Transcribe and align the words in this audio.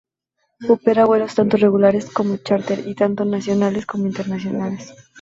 Opera 0.67 1.05
vuelos 1.05 1.35
tanto 1.35 1.57
regulares 1.57 2.09
como 2.09 2.37
chárter, 2.37 2.87
y 2.87 2.95
tanto 2.95 3.23
nacionales 3.23 3.85
como 3.85 4.07
internacionales. 4.07 4.93